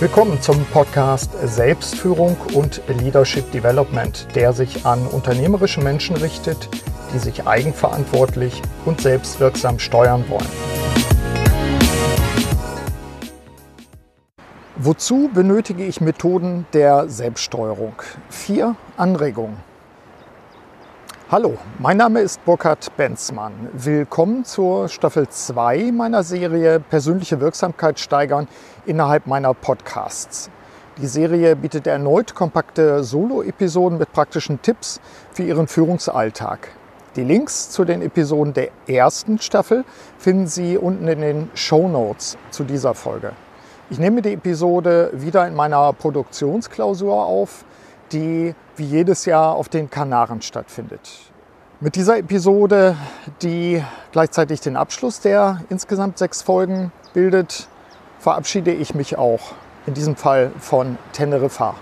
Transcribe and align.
Willkommen 0.00 0.40
zum 0.40 0.64
Podcast 0.66 1.32
Selbstführung 1.42 2.36
und 2.54 2.80
Leadership 2.86 3.50
Development, 3.50 4.28
der 4.36 4.52
sich 4.52 4.86
an 4.86 5.04
unternehmerische 5.08 5.80
Menschen 5.80 6.14
richtet, 6.14 6.68
die 7.12 7.18
sich 7.18 7.48
eigenverantwortlich 7.48 8.62
und 8.84 9.00
selbstwirksam 9.00 9.80
steuern 9.80 10.24
wollen. 10.28 10.46
Wozu 14.76 15.30
benötige 15.34 15.84
ich 15.84 16.00
Methoden 16.00 16.64
der 16.72 17.08
Selbststeuerung? 17.08 17.94
Vier 18.30 18.76
Anregungen. 18.96 19.67
Hallo, 21.30 21.58
mein 21.78 21.98
Name 21.98 22.20
ist 22.20 22.42
Burkhard 22.46 22.96
Benzmann. 22.96 23.52
Willkommen 23.74 24.46
zur 24.46 24.88
Staffel 24.88 25.28
2 25.28 25.92
meiner 25.92 26.22
Serie 26.22 26.80
Persönliche 26.80 27.38
Wirksamkeit 27.38 28.00
steigern 28.00 28.48
innerhalb 28.86 29.26
meiner 29.26 29.52
Podcasts. 29.52 30.48
Die 30.96 31.06
Serie 31.06 31.54
bietet 31.54 31.86
erneut 31.86 32.34
kompakte 32.34 33.04
Solo-Episoden 33.04 33.98
mit 33.98 34.10
praktischen 34.10 34.62
Tipps 34.62 35.02
für 35.34 35.42
Ihren 35.42 35.68
Führungsalltag. 35.68 36.70
Die 37.14 37.24
Links 37.24 37.68
zu 37.68 37.84
den 37.84 38.00
Episoden 38.00 38.54
der 38.54 38.70
ersten 38.86 39.38
Staffel 39.38 39.84
finden 40.16 40.46
Sie 40.46 40.78
unten 40.78 41.08
in 41.08 41.20
den 41.20 41.50
Show 41.52 41.88
Notes 41.88 42.38
zu 42.50 42.64
dieser 42.64 42.94
Folge. 42.94 43.32
Ich 43.90 43.98
nehme 43.98 44.22
die 44.22 44.32
Episode 44.32 45.10
wieder 45.12 45.46
in 45.46 45.54
meiner 45.54 45.92
Produktionsklausur 45.92 47.26
auf 47.26 47.66
die 48.12 48.54
wie 48.76 48.84
jedes 48.84 49.24
Jahr 49.24 49.54
auf 49.54 49.68
den 49.68 49.90
Kanaren 49.90 50.42
stattfindet. 50.42 51.00
Mit 51.80 51.94
dieser 51.94 52.18
Episode, 52.18 52.96
die 53.42 53.82
gleichzeitig 54.10 54.60
den 54.60 54.76
Abschluss 54.76 55.20
der 55.20 55.60
insgesamt 55.68 56.18
sechs 56.18 56.42
Folgen 56.42 56.92
bildet, 57.14 57.68
verabschiede 58.18 58.72
ich 58.72 58.94
mich 58.94 59.16
auch 59.16 59.52
in 59.86 59.94
diesem 59.94 60.16
Fall 60.16 60.50
von 60.58 60.98
Teneriffa. 61.12 61.74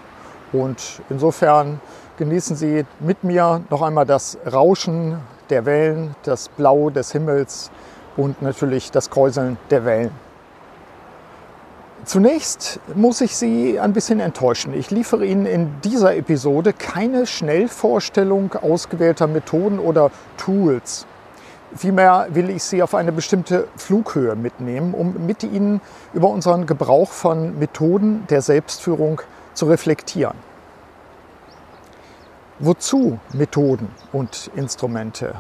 Und 0.53 1.01
insofern 1.09 1.81
genießen 2.19 2.57
Sie 2.57 2.85
mit 3.01 3.25
mir 3.25 3.63
noch 3.71 3.83
einmal 3.83 4.07
das 4.07 4.39
Rauschen 4.51 5.19
der 5.51 5.65
Wellen, 5.65 6.15
das 6.25 6.49
Blau 6.49 6.91
des 6.91 7.13
Himmels 7.13 7.71
und 8.17 8.43
natürlich 8.43 8.91
das 8.91 9.11
Kräuseln 9.11 9.59
der 9.71 9.85
Wellen. 9.85 10.26
Zunächst 12.07 12.79
muss 12.95 13.21
ich 13.21 13.37
Sie 13.37 13.81
ein 13.81 13.93
bisschen 13.93 14.21
enttäuschen. 14.21 14.73
Ich 14.73 14.93
liefere 14.93 15.27
Ihnen 15.27 15.45
in 15.45 15.81
dieser 15.81 16.15
Episode 16.15 16.73
keine 16.73 17.27
Schnellvorstellung 17.27 18.55
ausgewählter 18.55 19.27
Methoden 19.27 19.81
oder 19.81 20.13
Tools. 20.37 21.05
Vielmehr 21.75 22.29
will 22.31 22.49
ich 22.49 22.63
Sie 22.63 22.81
auf 22.81 22.95
eine 22.95 23.11
bestimmte 23.11 23.67
Flughöhe 23.77 24.37
mitnehmen, 24.37 24.95
um 24.95 25.27
mit 25.27 25.43
Ihnen 25.43 25.81
über 26.15 26.29
unseren 26.29 26.67
Gebrauch 26.67 27.11
von 27.11 27.59
Methoden 27.59 28.25
der 28.31 28.41
Selbstführung 28.41 29.21
zu 29.55 29.67
reflektieren. 29.67 30.37
Wozu 32.61 33.19
Methoden 33.33 33.89
und 34.13 34.49
Instrumente? 34.55 35.35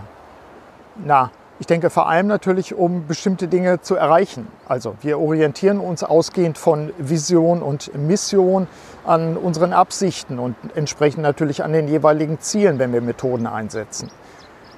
Na, 0.97 1.30
ich 1.59 1.67
denke 1.67 1.89
vor 1.89 2.09
allem 2.09 2.27
natürlich, 2.27 2.75
um 2.75 3.07
bestimmte 3.07 3.49
Dinge 3.49 3.81
zu 3.81 3.97
erreichen. 3.97 4.47
Also 4.69 4.95
wir 5.01 5.19
orientieren 5.19 5.81
uns 5.81 6.05
ausgehend 6.05 6.59
von 6.59 6.93
Vision 6.98 7.63
und 7.63 7.95
Mission 7.95 8.67
an 9.07 9.39
unseren 9.39 9.73
Absichten 9.73 10.39
und 10.39 10.55
entsprechend 10.75 11.23
natürlich 11.23 11.65
an 11.65 11.73
den 11.73 11.89
jeweiligen 11.89 12.41
Zielen, 12.41 12.79
wenn 12.79 12.93
wir 12.93 13.01
Methoden 13.01 13.47
einsetzen. 13.47 14.11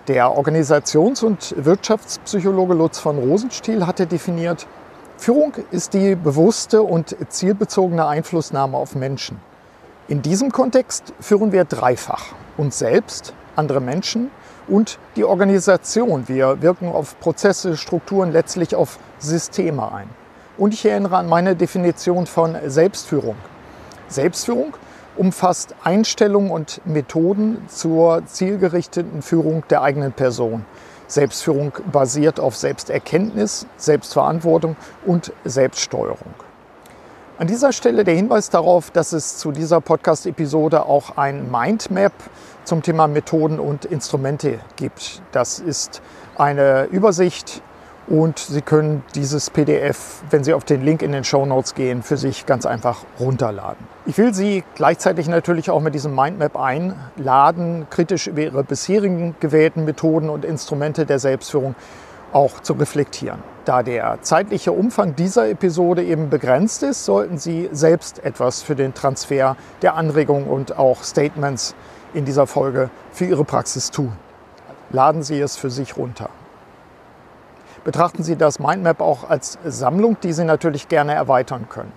Der 0.07 0.29
Organisations- 0.29 1.25
und 1.25 1.55
Wirtschaftspsychologe 1.57 2.75
Lutz 2.75 2.98
von 2.98 3.19
Rosenstiel 3.19 3.87
hatte 3.87 4.07
definiert, 4.07 4.67
Führung 5.17 5.55
ist 5.73 5.95
die 5.95 6.15
bewusste 6.15 6.83
und 6.83 7.17
zielbezogene 7.29 8.07
Einflussnahme 8.07 8.77
auf 8.77 8.95
Menschen. 8.95 9.41
In 10.07 10.23
diesem 10.23 10.53
Kontext 10.53 11.13
führen 11.19 11.51
wir 11.51 11.65
dreifach 11.65 12.27
uns 12.57 12.79
selbst, 12.79 13.35
andere 13.57 13.81
Menschen 13.81 14.31
und 14.68 14.98
die 15.17 15.24
Organisation. 15.24 16.29
Wir 16.29 16.62
wirken 16.62 16.89
auf 16.89 17.18
Prozesse, 17.20 17.77
Strukturen, 17.77 18.33
letztlich 18.33 18.74
auf 18.74 18.98
Systeme 19.18 19.92
ein. 19.92 20.08
Und 20.56 20.74
ich 20.74 20.84
erinnere 20.84 21.17
an 21.17 21.29
meine 21.29 21.56
Definition 21.56 22.27
von 22.27 22.56
Selbstführung. 22.67 23.36
Selbstführung 24.08 24.74
umfasst 25.17 25.74
Einstellungen 25.83 26.51
und 26.51 26.80
Methoden 26.84 27.67
zur 27.68 28.24
zielgerichteten 28.27 29.23
Führung 29.23 29.64
der 29.68 29.83
eigenen 29.83 30.12
Person. 30.12 30.64
Selbstführung 31.08 31.73
basiert 31.90 32.39
auf 32.39 32.57
Selbsterkenntnis, 32.57 33.67
Selbstverantwortung 33.77 34.77
und 35.07 35.33
Selbststeuerung. 35.45 36.34
An 37.39 37.47
dieser 37.47 37.73
Stelle 37.73 38.03
der 38.03 38.17
Hinweis 38.17 38.51
darauf, 38.51 38.91
dass 38.91 39.13
es 39.13 39.39
zu 39.39 39.53
dieser 39.53 39.81
Podcast-Episode 39.81 40.87
auch 40.87 41.19
ein 41.19 41.49
Mindmap 41.53 42.13
zum 42.65 42.83
Thema 42.83 43.07
Methoden 43.07 43.61
und 43.61 43.85
Instrumente 43.85 44.59
gibt. 44.75 45.23
Das 45.31 45.61
ist 45.61 46.03
eine 46.37 46.87
Übersicht 46.91 47.63
und 48.09 48.41
Sie 48.41 48.61
können 48.61 49.05
dieses 49.15 49.51
PDF, 49.51 50.23
wenn 50.31 50.43
Sie 50.43 50.53
auf 50.53 50.65
den 50.65 50.83
Link 50.83 51.01
in 51.01 51.13
den 51.13 51.23
Show 51.23 51.47
Notes 51.47 51.77
gehen, 51.77 52.03
für 52.03 52.17
sich 52.17 52.45
ganz 52.45 52.67
einfach 52.67 53.05
runterladen. 53.21 53.87
Ich 54.05 54.19
will 54.19 54.35
Sie 54.35 54.65
gleichzeitig 54.75 55.29
natürlich 55.29 55.70
auch 55.70 55.81
mit 55.81 55.95
diesem 55.95 56.17
Mindmap 56.17 56.57
einladen, 56.57 57.87
kritisch 57.89 58.27
über 58.27 58.41
Ihre 58.41 58.65
bisherigen 58.65 59.37
gewählten 59.39 59.85
Methoden 59.85 60.29
und 60.29 60.45
Instrumente 60.45 61.07
der 61.07 61.20
Selbstführung 61.20 61.77
auch 62.33 62.61
zu 62.61 62.74
reflektieren. 62.74 63.42
Da 63.64 63.83
der 63.83 64.18
zeitliche 64.22 64.72
Umfang 64.72 65.14
dieser 65.14 65.48
Episode 65.48 66.02
eben 66.02 66.30
begrenzt 66.30 66.83
ist, 66.83 67.05
sollten 67.05 67.39
Sie 67.39 67.68
selbst 67.72 68.24
etwas 68.24 68.62
für 68.62 68.74
den 68.74 68.94
Transfer 68.94 69.56
der 69.83 69.94
Anregungen 69.94 70.46
und 70.46 70.78
auch 70.78 71.02
Statements 71.02 71.74
in 72.14 72.24
dieser 72.24 72.46
Folge 72.46 72.90
für 73.12 73.27
Ihre 73.27 73.44
Praxis 73.44 73.90
tun. 73.90 74.12
Laden 74.90 75.22
Sie 75.22 75.39
es 75.39 75.56
für 75.56 75.70
sich 75.70 75.96
runter. 75.96 76.30
Betrachten 77.84 78.22
Sie 78.22 78.36
das 78.36 78.58
Mindmap 78.58 79.00
auch 79.00 79.28
als 79.28 79.58
Sammlung, 79.64 80.16
die 80.22 80.33
Sie 80.33 80.45
natürlich 80.45 80.89
gerne 80.89 81.14
erweitern 81.14 81.68
können. 81.68 81.92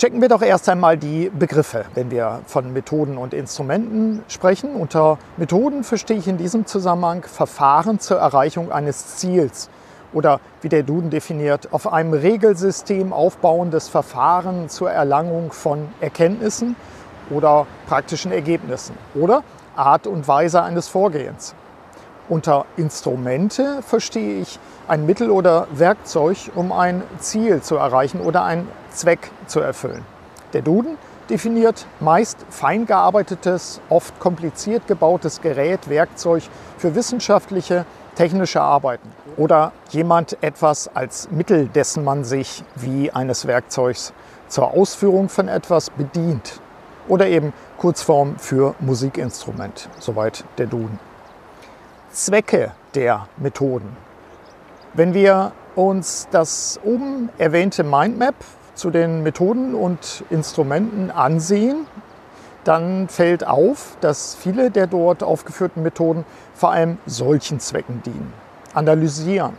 Checken 0.00 0.22
wir 0.22 0.30
doch 0.30 0.40
erst 0.40 0.66
einmal 0.70 0.96
die 0.96 1.28
Begriffe, 1.28 1.84
wenn 1.92 2.10
wir 2.10 2.40
von 2.46 2.72
Methoden 2.72 3.18
und 3.18 3.34
Instrumenten 3.34 4.22
sprechen. 4.28 4.74
Unter 4.74 5.18
Methoden 5.36 5.84
verstehe 5.84 6.16
ich 6.16 6.26
in 6.26 6.38
diesem 6.38 6.64
Zusammenhang 6.64 7.22
Verfahren 7.24 8.00
zur 8.00 8.16
Erreichung 8.16 8.72
eines 8.72 9.16
Ziels 9.16 9.68
oder 10.14 10.40
wie 10.62 10.70
der 10.70 10.84
Duden 10.84 11.10
definiert, 11.10 11.74
auf 11.74 11.92
einem 11.92 12.14
Regelsystem 12.14 13.12
aufbauendes 13.12 13.90
Verfahren 13.90 14.70
zur 14.70 14.90
Erlangung 14.90 15.52
von 15.52 15.88
Erkenntnissen 16.00 16.76
oder 17.28 17.66
praktischen 17.86 18.32
Ergebnissen 18.32 18.96
oder 19.14 19.42
Art 19.76 20.06
und 20.06 20.26
Weise 20.26 20.62
eines 20.62 20.88
Vorgehens. 20.88 21.54
Unter 22.30 22.64
Instrumente 22.76 23.82
verstehe 23.82 24.40
ich 24.40 24.60
ein 24.86 25.04
Mittel 25.04 25.30
oder 25.32 25.66
Werkzeug, 25.72 26.52
um 26.54 26.70
ein 26.70 27.02
Ziel 27.18 27.60
zu 27.60 27.74
erreichen 27.74 28.20
oder 28.20 28.44
einen 28.44 28.68
Zweck 28.92 29.32
zu 29.48 29.58
erfüllen. 29.58 30.04
Der 30.52 30.62
Duden 30.62 30.96
definiert 31.28 31.86
meist 31.98 32.38
fein 32.48 32.86
gearbeitetes, 32.86 33.80
oft 33.88 34.20
kompliziert 34.20 34.86
gebautes 34.86 35.40
Gerät, 35.40 35.90
Werkzeug 35.90 36.44
für 36.78 36.94
wissenschaftliche, 36.94 37.84
technische 38.14 38.60
Arbeiten 38.60 39.08
oder 39.36 39.72
jemand 39.88 40.40
etwas 40.40 40.88
als 40.94 41.32
Mittel, 41.32 41.66
dessen 41.66 42.04
man 42.04 42.22
sich 42.22 42.62
wie 42.76 43.10
eines 43.10 43.48
Werkzeugs 43.48 44.12
zur 44.46 44.72
Ausführung 44.72 45.28
von 45.28 45.48
etwas 45.48 45.90
bedient 45.90 46.60
oder 47.08 47.26
eben 47.26 47.52
Kurzform 47.76 48.36
für 48.38 48.76
Musikinstrument. 48.78 49.88
Soweit 49.98 50.44
der 50.58 50.66
Duden. 50.66 51.09
Zwecke 52.12 52.72
der 52.96 53.28
Methoden. 53.36 53.96
Wenn 54.94 55.14
wir 55.14 55.52
uns 55.76 56.26
das 56.32 56.80
oben 56.82 57.28
erwähnte 57.38 57.84
Mindmap 57.84 58.34
zu 58.74 58.90
den 58.90 59.22
Methoden 59.22 59.76
und 59.76 60.24
Instrumenten 60.28 61.12
ansehen, 61.12 61.86
dann 62.64 63.08
fällt 63.08 63.46
auf, 63.46 63.96
dass 64.00 64.34
viele 64.34 64.72
der 64.72 64.88
dort 64.88 65.22
aufgeführten 65.22 65.84
Methoden 65.84 66.24
vor 66.52 66.72
allem 66.72 66.98
solchen 67.06 67.60
Zwecken 67.60 68.02
dienen. 68.02 68.32
Analysieren, 68.74 69.54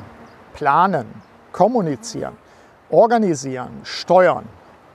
planen, 0.54 1.06
kommunizieren, 1.54 2.36
organisieren, 2.90 3.80
steuern, 3.84 4.44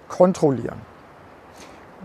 kontrollieren. 0.08 0.80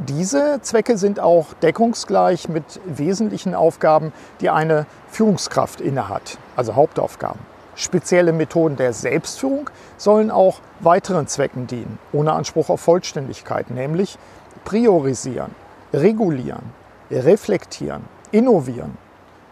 Diese 0.07 0.59
Zwecke 0.63 0.97
sind 0.97 1.19
auch 1.19 1.53
deckungsgleich 1.61 2.49
mit 2.49 2.63
wesentlichen 2.85 3.53
Aufgaben, 3.53 4.11
die 4.39 4.49
eine 4.49 4.87
Führungskraft 5.11 5.79
innehat, 5.79 6.39
also 6.55 6.75
Hauptaufgaben. 6.75 7.39
Spezielle 7.75 8.33
Methoden 8.33 8.77
der 8.77 8.93
Selbstführung 8.93 9.69
sollen 9.97 10.31
auch 10.31 10.57
weiteren 10.79 11.27
Zwecken 11.27 11.67
dienen, 11.67 11.99
ohne 12.13 12.33
Anspruch 12.33 12.69
auf 12.69 12.81
Vollständigkeit, 12.81 13.69
nämlich 13.69 14.17
priorisieren, 14.65 15.53
regulieren, 15.93 16.63
reflektieren, 17.11 18.01
innovieren, 18.31 18.97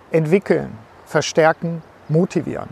entwickeln, 0.09 0.75
verstärken, 1.05 1.83
motivieren. 2.07 2.69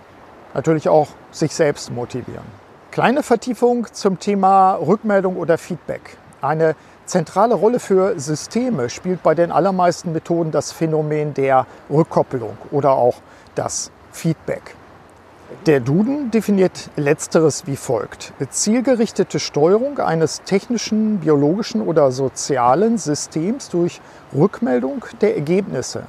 Natürlich 0.56 0.90
auch 0.90 1.10
sich 1.30 1.54
selbst 1.54 1.92
motivieren. 1.92 2.46
Kleine 2.90 3.22
Vertiefung 3.22 3.86
zum 3.94 4.18
Thema 4.18 4.74
Rückmeldung 4.74 5.38
oder 5.38 5.60
Feedback. 5.60 6.18
Eine 6.42 6.76
zentrale 7.08 7.56
Rolle 7.56 7.80
für 7.80 8.20
Systeme 8.20 8.90
spielt 8.90 9.24
bei 9.24 9.34
den 9.34 9.52
allermeisten 9.52 10.12
Methoden 10.12 10.52
das 10.52 10.72
Phänomen 10.72 11.34
der 11.34 11.66
Rückkopplung 11.90 12.58
oder 12.72 12.92
auch 12.92 13.16
das 13.56 13.92
Feedback. 14.12 14.76
Der 15.66 15.80
Duden 15.80 16.30
definiert 16.30 16.90
letzteres 16.98 17.68
wie 17.68 17.78
folgt. 17.78 18.34
Zielgerichtete 18.50 19.40
Steuerung 19.40 20.00
eines 20.00 20.44
technischen, 20.44 21.20
biologischen 21.20 21.82
oder 21.82 22.12
sozialen 22.12 22.98
Systems 22.98 23.70
durch 23.70 24.02
Rückmeldung 24.36 25.06
der 25.22 25.36
Ergebnisse, 25.36 26.04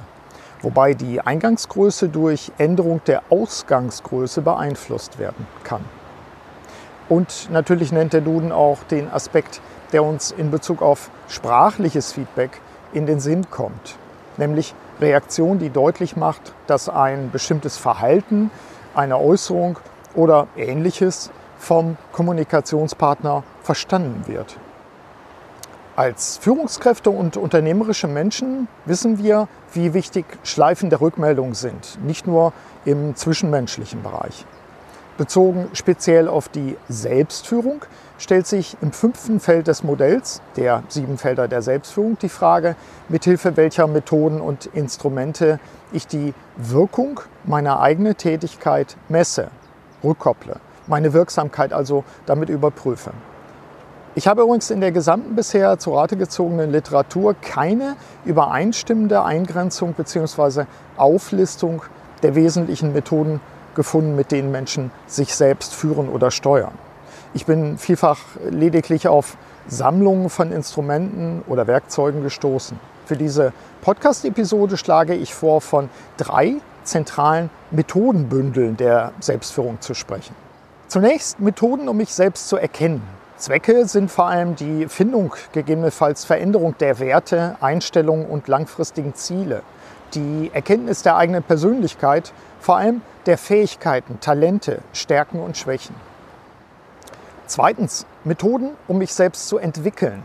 wobei 0.61 0.93
die 0.93 1.21
Eingangsgröße 1.21 2.09
durch 2.09 2.51
Änderung 2.57 3.01
der 3.07 3.23
Ausgangsgröße 3.29 4.41
beeinflusst 4.41 5.19
werden 5.19 5.47
kann. 5.63 5.98
Und 7.09 7.49
natürlich 7.51 7.91
nennt 7.91 8.13
der 8.13 8.21
Duden 8.21 8.51
auch 8.51 8.83
den 8.83 9.11
Aspekt, 9.11 9.61
der 9.91 10.03
uns 10.03 10.31
in 10.31 10.51
Bezug 10.51 10.81
auf 10.81 11.09
sprachliches 11.27 12.13
Feedback 12.13 12.61
in 12.93 13.07
den 13.07 13.19
Sinn 13.19 13.49
kommt, 13.49 13.97
nämlich 14.37 14.75
Reaktion, 15.01 15.59
die 15.59 15.69
deutlich 15.69 16.15
macht, 16.15 16.53
dass 16.67 16.87
ein 16.87 17.31
bestimmtes 17.31 17.77
Verhalten 17.77 18.51
eine 18.93 19.17
Äußerung 19.17 19.79
oder 20.13 20.47
ähnliches 20.55 21.31
vom 21.57 21.97
Kommunikationspartner 22.11 23.43
verstanden 23.63 24.23
wird. 24.27 24.57
Als 25.95 26.37
Führungskräfte 26.37 27.09
und 27.09 27.35
unternehmerische 27.35 28.07
Menschen 28.07 28.67
wissen 28.85 29.17
wir, 29.17 29.47
wie 29.73 29.93
wichtig 29.93 30.25
Schleifen 30.43 30.89
der 30.89 31.01
Rückmeldung 31.01 31.53
sind, 31.55 31.99
nicht 32.05 32.25
nur 32.25 32.53
im 32.85 33.15
zwischenmenschlichen 33.15 34.01
Bereich. 34.01 34.45
Bezogen 35.19 35.67
speziell 35.73 36.29
auf 36.29 36.47
die 36.47 36.77
Selbstführung 36.87 37.83
stellt 38.19 38.47
sich 38.47 38.77
im 38.81 38.93
fünften 38.93 39.41
Feld 39.41 39.67
des 39.67 39.83
Modells, 39.83 40.41
der 40.55 40.83
sieben 40.87 41.17
Felder 41.17 41.49
der 41.49 41.61
Selbstführung, 41.61 42.17
die 42.19 42.29
Frage, 42.29 42.77
mithilfe 43.09 43.57
welcher 43.57 43.87
Methoden 43.87 44.39
und 44.39 44.67
Instrumente 44.67 45.59
ich 45.91 46.07
die 46.07 46.33
Wirkung 46.55 47.19
meiner 47.43 47.81
eigenen 47.81 48.15
Tätigkeit 48.15 48.95
messe, 49.09 49.49
rückkopple, 50.05 50.55
meine 50.87 51.11
Wirksamkeit 51.11 51.73
also 51.73 52.05
damit 52.25 52.47
überprüfe. 52.47 53.11
Ich 54.15 54.25
habe 54.25 54.43
übrigens 54.43 54.71
in 54.71 54.79
der 54.79 54.93
gesamten 54.93 55.35
bisher 55.35 55.79
zu 55.79 55.95
Rate 55.95 56.15
gezogenen 56.15 56.71
Literatur 56.71 57.35
keine 57.41 57.97
übereinstimmende 58.23 59.21
Eingrenzung 59.21 59.91
bzw. 59.95 60.63
Auflistung 60.95 61.81
der 62.23 62.35
wesentlichen 62.35 62.93
Methoden 62.93 63.41
gefunden, 63.79 64.17
mit 64.17 64.33
denen 64.33 64.51
Menschen 64.51 64.91
sich 65.07 65.33
selbst 65.33 65.73
führen 65.73 66.09
oder 66.09 66.31
steuern. 66.31 66.73
Ich 67.33 67.45
bin 67.45 67.77
vielfach 67.77 68.19
lediglich 68.49 69.07
auf 69.07 69.37
Sammlungen 69.69 70.29
von 70.29 70.51
Instrumenten 70.51 71.43
oder 71.47 71.65
Werkzeugen 71.65 72.21
gestoßen. 72.21 72.77
Für 73.05 73.15
diese 73.15 73.53
Podcast-Episode 73.81 74.75
schlage 74.75 75.15
ich 75.15 75.33
vor, 75.33 75.61
von 75.61 75.89
drei 76.17 76.55
zentralen 76.83 77.49
Methodenbündeln 77.71 78.75
der 78.75 79.13
Selbstführung 79.21 79.79
zu 79.79 79.93
sprechen. 79.93 80.35
Zunächst 80.89 81.39
Methoden, 81.39 81.87
um 81.87 81.95
mich 81.95 82.13
selbst 82.13 82.49
zu 82.49 82.57
erkennen. 82.57 83.01
Zwecke 83.37 83.87
sind 83.87 84.11
vor 84.11 84.25
allem 84.25 84.57
die 84.57 84.89
Findung, 84.89 85.33
gegebenenfalls 85.53 86.25
Veränderung 86.25 86.75
der 86.79 86.99
Werte, 86.99 87.55
Einstellungen 87.61 88.25
und 88.25 88.49
langfristigen 88.49 89.15
Ziele, 89.15 89.61
die 90.13 90.51
Erkenntnis 90.53 91.03
der 91.03 91.15
eigenen 91.15 91.43
Persönlichkeit, 91.43 92.33
vor 92.59 92.75
allem 92.75 93.01
der 93.29 93.37
Fähigkeiten, 93.37 94.19
Talente, 94.19 94.79
Stärken 94.91 95.39
und 95.39 95.55
Schwächen. 95.55 95.93
Zweitens, 97.45 98.07
Methoden, 98.23 98.71
um 98.87 98.97
mich 98.97 99.13
selbst 99.13 99.47
zu 99.47 99.59
entwickeln. 99.59 100.23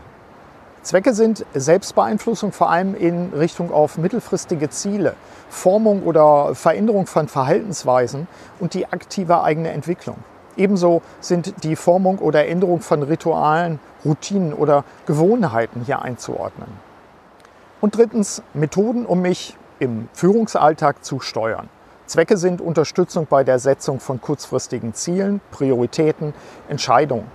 Zwecke 0.81 1.13
sind 1.13 1.45
Selbstbeeinflussung 1.53 2.51
vor 2.51 2.71
allem 2.71 2.95
in 2.95 3.31
Richtung 3.31 3.71
auf 3.71 3.99
mittelfristige 3.99 4.71
Ziele, 4.71 5.13
Formung 5.49 6.01
oder 6.01 6.55
Veränderung 6.55 7.05
von 7.05 7.27
Verhaltensweisen 7.27 8.27
und 8.59 8.73
die 8.73 8.87
aktive 8.87 9.43
eigene 9.43 9.69
Entwicklung. 9.69 10.17
Ebenso 10.57 11.03
sind 11.19 11.63
die 11.63 11.75
Formung 11.75 12.17
oder 12.17 12.47
Änderung 12.47 12.81
von 12.81 13.03
Ritualen, 13.03 13.79
Routinen 14.03 14.51
oder 14.51 14.83
Gewohnheiten 15.05 15.83
hier 15.85 16.01
einzuordnen. 16.01 16.69
Und 17.81 17.97
drittens 17.97 18.41
Methoden, 18.55 19.05
um 19.05 19.21
mich 19.21 19.55
im 19.77 20.09
Führungsalltag 20.13 21.05
zu 21.05 21.19
steuern. 21.19 21.69
Zwecke 22.07 22.37
sind 22.37 22.61
Unterstützung 22.61 23.25
bei 23.27 23.43
der 23.43 23.57
Setzung 23.57 23.99
von 23.99 24.21
kurzfristigen 24.21 24.93
Zielen, 24.93 25.41
Prioritäten, 25.51 26.35
Entscheidungen. 26.69 27.25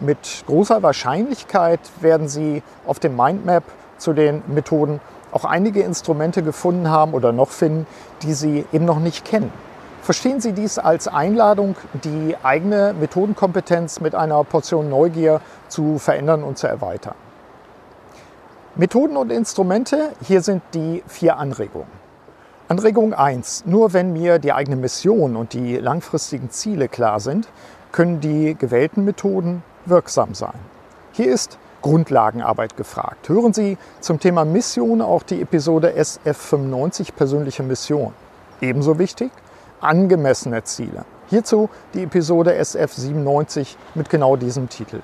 Mit 0.00 0.44
großer 0.46 0.82
Wahrscheinlichkeit 0.82 1.80
werden 2.00 2.28
Sie 2.28 2.62
auf 2.84 2.98
dem 2.98 3.16
Mindmap 3.16 3.62
zu 3.96 4.12
den 4.12 4.42
Methoden 4.48 5.00
auch 5.30 5.44
einige 5.44 5.82
Instrumente 5.82 6.42
gefunden 6.42 6.90
haben 6.90 7.14
oder 7.14 7.32
noch 7.32 7.50
finden, 7.50 7.86
die 8.22 8.34
Sie 8.34 8.64
eben 8.72 8.84
noch 8.84 8.98
nicht 8.98 9.24
kennen. 9.24 9.52
Verstehen 10.02 10.40
Sie 10.40 10.52
dies 10.52 10.78
als 10.78 11.08
Einladung, 11.08 11.76
die 12.04 12.36
eigene 12.42 12.92
Methodenkompetenz 12.98 14.00
mit 14.00 14.14
einer 14.14 14.42
Portion 14.44 14.88
Neugier 14.88 15.40
zu 15.68 15.98
verändern 15.98 16.42
und 16.42 16.58
zu 16.58 16.66
erweitern. 16.66 17.14
Methoden 18.74 19.16
und 19.16 19.30
Instrumente, 19.30 20.10
hier 20.22 20.42
sind 20.42 20.62
die 20.74 21.02
vier 21.06 21.38
Anregungen. 21.38 22.05
Anregung 22.68 23.14
1. 23.14 23.62
Nur 23.66 23.92
wenn 23.92 24.12
mir 24.12 24.40
die 24.40 24.52
eigene 24.52 24.74
Mission 24.74 25.36
und 25.36 25.52
die 25.52 25.76
langfristigen 25.76 26.50
Ziele 26.50 26.88
klar 26.88 27.20
sind, 27.20 27.46
können 27.92 28.18
die 28.18 28.56
gewählten 28.58 29.04
Methoden 29.04 29.62
wirksam 29.84 30.34
sein. 30.34 30.58
Hier 31.12 31.32
ist 31.32 31.58
Grundlagenarbeit 31.80 32.76
gefragt. 32.76 33.28
Hören 33.28 33.52
Sie 33.52 33.78
zum 34.00 34.18
Thema 34.18 34.44
Mission 34.44 35.00
auch 35.00 35.22
die 35.22 35.42
Episode 35.42 35.94
SF95 35.96 37.12
persönliche 37.12 37.62
Mission. 37.62 38.12
Ebenso 38.60 38.98
wichtig, 38.98 39.30
angemessene 39.80 40.64
Ziele. 40.64 41.04
Hierzu 41.28 41.70
die 41.94 42.02
Episode 42.02 42.60
SF97 42.60 43.76
mit 43.94 44.10
genau 44.10 44.34
diesem 44.34 44.68
Titel. 44.68 45.02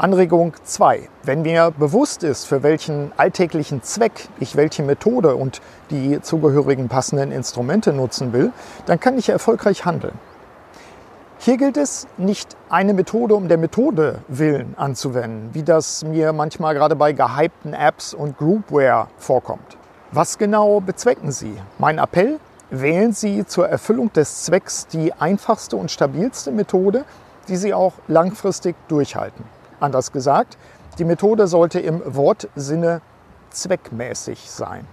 Anregung 0.00 0.54
2. 0.64 1.10
Wenn 1.24 1.42
mir 1.42 1.72
bewusst 1.72 2.22
ist, 2.22 2.46
für 2.46 2.62
welchen 2.62 3.12
alltäglichen 3.18 3.82
Zweck 3.82 4.28
ich 4.38 4.56
welche 4.56 4.82
Methode 4.82 5.36
und 5.36 5.60
die 5.90 6.22
zugehörigen 6.22 6.88
passenden 6.88 7.30
Instrumente 7.30 7.92
nutzen 7.92 8.32
will, 8.32 8.50
dann 8.86 8.98
kann 8.98 9.18
ich 9.18 9.28
erfolgreich 9.28 9.84
handeln. 9.84 10.14
Hier 11.38 11.58
gilt 11.58 11.76
es, 11.76 12.06
nicht 12.16 12.56
eine 12.70 12.94
Methode 12.94 13.34
um 13.34 13.48
der 13.48 13.58
Methode 13.58 14.20
willen 14.26 14.72
anzuwenden, 14.78 15.50
wie 15.52 15.64
das 15.64 16.02
mir 16.02 16.32
manchmal 16.32 16.72
gerade 16.72 16.96
bei 16.96 17.12
gehypten 17.12 17.74
Apps 17.74 18.14
und 18.14 18.38
Groupware 18.38 19.08
vorkommt. 19.18 19.76
Was 20.12 20.38
genau 20.38 20.80
bezwecken 20.80 21.30
Sie? 21.30 21.52
Mein 21.78 21.98
Appell, 21.98 22.40
wählen 22.70 23.12
Sie 23.12 23.44
zur 23.44 23.68
Erfüllung 23.68 24.10
des 24.14 24.44
Zwecks 24.44 24.86
die 24.86 25.12
einfachste 25.12 25.76
und 25.76 25.90
stabilste 25.90 26.52
Methode, 26.52 27.04
die 27.48 27.56
Sie 27.56 27.74
auch 27.74 27.92
langfristig 28.08 28.76
durchhalten. 28.88 29.59
Anders 29.80 30.12
gesagt, 30.12 30.58
die 30.98 31.04
Methode 31.04 31.46
sollte 31.46 31.80
im 31.80 32.02
Wortsinne 32.04 33.00
zweckmäßig 33.50 34.50
sein. 34.50 34.86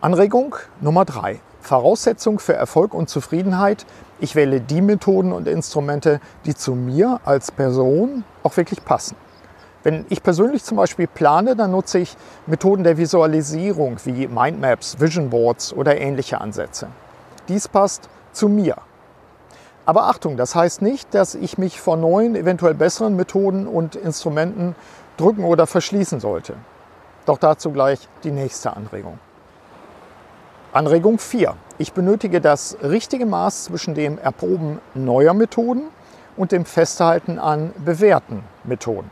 Anregung 0.00 0.56
Nummer 0.80 1.04
drei: 1.04 1.40
Voraussetzung 1.60 2.38
für 2.40 2.54
Erfolg 2.54 2.92
und 2.92 3.08
Zufriedenheit. 3.08 3.86
Ich 4.20 4.34
wähle 4.34 4.60
die 4.60 4.82
Methoden 4.82 5.32
und 5.32 5.46
Instrumente, 5.46 6.20
die 6.44 6.54
zu 6.54 6.74
mir 6.74 7.20
als 7.24 7.52
Person 7.52 8.24
auch 8.42 8.56
wirklich 8.56 8.84
passen. 8.84 9.16
Wenn 9.84 10.04
ich 10.08 10.24
persönlich 10.24 10.64
zum 10.64 10.76
Beispiel 10.76 11.06
plane, 11.06 11.54
dann 11.54 11.70
nutze 11.70 12.00
ich 12.00 12.16
Methoden 12.46 12.82
der 12.82 12.98
Visualisierung 12.98 13.96
wie 14.04 14.26
Mindmaps, 14.26 14.98
Vision 14.98 15.30
Boards 15.30 15.72
oder 15.72 16.00
ähnliche 16.00 16.40
Ansätze. 16.40 16.88
Dies 17.48 17.68
passt 17.68 18.08
zu 18.32 18.48
mir. 18.48 18.76
Aber 19.88 20.02
Achtung, 20.02 20.36
das 20.36 20.54
heißt 20.54 20.82
nicht, 20.82 21.14
dass 21.14 21.34
ich 21.34 21.56
mich 21.56 21.80
vor 21.80 21.96
neuen, 21.96 22.36
eventuell 22.36 22.74
besseren 22.74 23.16
Methoden 23.16 23.66
und 23.66 23.96
Instrumenten 23.96 24.76
drücken 25.16 25.44
oder 25.44 25.66
verschließen 25.66 26.20
sollte. 26.20 26.52
Doch 27.24 27.38
dazu 27.38 27.70
gleich 27.70 28.06
die 28.22 28.30
nächste 28.30 28.76
Anregung. 28.76 29.18
Anregung 30.74 31.18
4. 31.18 31.54
Ich 31.78 31.94
benötige 31.94 32.42
das 32.42 32.76
richtige 32.82 33.24
Maß 33.24 33.64
zwischen 33.64 33.94
dem 33.94 34.18
Erproben 34.18 34.78
neuer 34.92 35.32
Methoden 35.32 35.84
und 36.36 36.52
dem 36.52 36.66
Festhalten 36.66 37.38
an 37.38 37.72
bewährten 37.82 38.44
Methoden. 38.64 39.10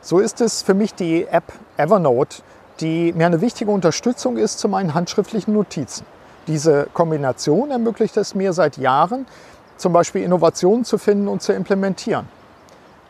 So 0.00 0.18
ist 0.18 0.40
es 0.40 0.62
für 0.62 0.74
mich 0.74 0.96
die 0.96 1.28
App 1.28 1.52
Evernote, 1.76 2.38
die 2.80 3.12
mir 3.12 3.26
eine 3.26 3.40
wichtige 3.40 3.70
Unterstützung 3.70 4.38
ist 4.38 4.58
zu 4.58 4.68
meinen 4.68 4.92
handschriftlichen 4.92 5.54
Notizen. 5.54 6.04
Diese 6.46 6.88
Kombination 6.92 7.70
ermöglicht 7.70 8.16
es 8.16 8.34
mir 8.34 8.52
seit 8.52 8.76
Jahren, 8.76 9.26
zum 9.76 9.92
Beispiel 9.92 10.22
Innovationen 10.22 10.84
zu 10.84 10.98
finden 10.98 11.28
und 11.28 11.42
zu 11.42 11.52
implementieren. 11.52 12.28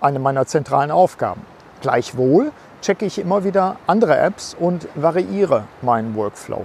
Eine 0.01 0.19
meiner 0.19 0.47
zentralen 0.47 0.91
Aufgaben. 0.91 1.43
Gleichwohl 1.81 2.53
checke 2.83 3.07
ich 3.07 3.19
immer 3.19 3.45
wieder 3.45 3.77
andere 3.87 4.19
Apps 4.19 4.57
und 4.59 4.89
variiere 4.95 5.65
meinen 5.83 6.15
Workflow. 6.15 6.65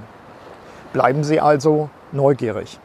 Bleiben 0.93 1.23
Sie 1.23 1.39
also 1.39 1.89
neugierig. 2.11 2.79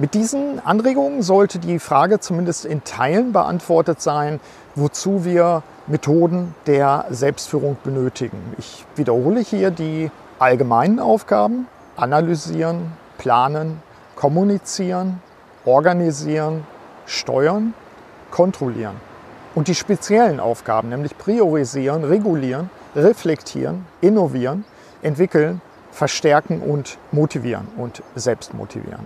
Mit 0.00 0.14
diesen 0.14 0.64
Anregungen 0.64 1.22
sollte 1.22 1.58
die 1.58 1.80
Frage 1.80 2.20
zumindest 2.20 2.64
in 2.64 2.84
Teilen 2.84 3.32
beantwortet 3.32 4.00
sein, 4.00 4.38
wozu 4.76 5.24
wir 5.24 5.62
Methoden 5.88 6.54
der 6.66 7.06
Selbstführung 7.10 7.76
benötigen. 7.82 8.38
Ich 8.58 8.84
wiederhole 8.94 9.40
hier 9.40 9.72
die 9.72 10.10
allgemeinen 10.38 11.00
Aufgaben, 11.00 11.66
analysieren, 11.96 12.92
planen, 13.18 13.82
kommunizieren, 14.14 15.20
organisieren, 15.68 16.66
steuern, 17.04 17.74
kontrollieren. 18.30 18.96
Und 19.54 19.68
die 19.68 19.74
speziellen 19.74 20.40
Aufgaben, 20.40 20.88
nämlich 20.88 21.16
priorisieren, 21.18 22.04
regulieren, 22.04 22.70
reflektieren, 22.96 23.86
innovieren, 24.00 24.64
entwickeln, 25.02 25.60
verstärken 25.92 26.60
und 26.62 26.96
motivieren 27.12 27.68
und 27.76 28.02
selbst 28.14 28.54
motivieren. 28.54 29.04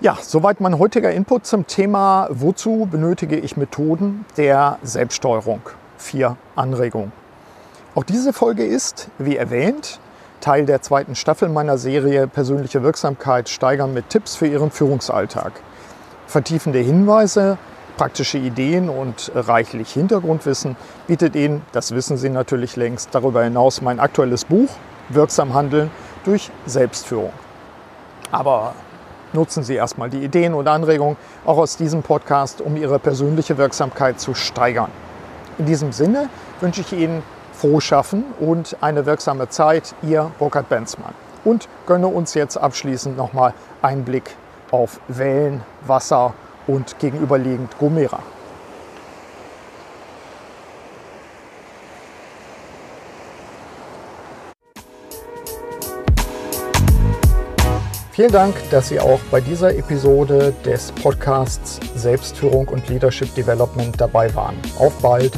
Ja, 0.00 0.16
soweit 0.20 0.60
mein 0.60 0.78
heutiger 0.78 1.10
Input 1.10 1.46
zum 1.46 1.66
Thema, 1.66 2.28
wozu 2.30 2.86
benötige 2.90 3.36
ich 3.36 3.56
Methoden 3.56 4.24
der 4.36 4.78
Selbststeuerung? 4.82 5.62
Vier 5.98 6.36
Anregungen. 6.54 7.12
Auch 7.94 8.04
diese 8.04 8.32
Folge 8.32 8.64
ist, 8.64 9.08
wie 9.18 9.36
erwähnt, 9.36 9.98
Teil 10.44 10.66
der 10.66 10.82
zweiten 10.82 11.14
Staffel 11.14 11.48
meiner 11.48 11.78
Serie 11.78 12.26
Persönliche 12.26 12.82
Wirksamkeit 12.82 13.48
steigern 13.48 13.94
mit 13.94 14.10
Tipps 14.10 14.36
für 14.36 14.46
Ihren 14.46 14.70
Führungsalltag. 14.70 15.52
Vertiefende 16.26 16.80
Hinweise, 16.80 17.56
praktische 17.96 18.36
Ideen 18.36 18.90
und 18.90 19.32
reichlich 19.34 19.90
Hintergrundwissen 19.94 20.76
bietet 21.06 21.34
Ihnen, 21.34 21.62
das 21.72 21.94
wissen 21.94 22.18
Sie 22.18 22.28
natürlich 22.28 22.76
längst, 22.76 23.14
darüber 23.14 23.42
hinaus 23.42 23.80
mein 23.80 23.98
aktuelles 23.98 24.44
Buch 24.44 24.68
Wirksam 25.08 25.54
Handeln 25.54 25.90
durch 26.26 26.50
Selbstführung. 26.66 27.32
Aber 28.30 28.74
nutzen 29.32 29.62
Sie 29.62 29.76
erstmal 29.76 30.10
die 30.10 30.22
Ideen 30.22 30.52
und 30.52 30.68
Anregungen 30.68 31.16
auch 31.46 31.56
aus 31.56 31.78
diesem 31.78 32.02
Podcast, 32.02 32.60
um 32.60 32.76
Ihre 32.76 32.98
persönliche 32.98 33.56
Wirksamkeit 33.56 34.20
zu 34.20 34.34
steigern. 34.34 34.90
In 35.56 35.64
diesem 35.64 35.92
Sinne 35.92 36.28
wünsche 36.60 36.82
ich 36.82 36.92
Ihnen 36.92 37.22
frohes 37.54 37.84
Schaffen 37.84 38.24
und 38.40 38.76
eine 38.80 39.06
wirksame 39.06 39.48
Zeit. 39.48 39.94
Ihr 40.02 40.30
Burkhard 40.38 40.68
Benzmann. 40.68 41.14
Und 41.44 41.68
gönne 41.86 42.08
uns 42.08 42.34
jetzt 42.34 42.56
abschließend 42.56 43.16
nochmal 43.16 43.54
einen 43.82 44.04
Blick 44.04 44.36
auf 44.70 45.00
Wellen, 45.08 45.62
Wasser 45.86 46.34
und 46.66 46.98
gegenüberliegend 46.98 47.78
Gomera. 47.78 48.20
Vielen 58.14 58.30
Dank, 58.30 58.54
dass 58.70 58.90
Sie 58.90 59.00
auch 59.00 59.18
bei 59.32 59.40
dieser 59.40 59.74
Episode 59.74 60.54
des 60.64 60.92
Podcasts 60.92 61.80
Selbstführung 61.96 62.68
und 62.68 62.88
Leadership 62.88 63.34
Development 63.34 64.00
dabei 64.00 64.32
waren. 64.36 64.54
Auf 64.78 64.92
bald! 65.02 65.32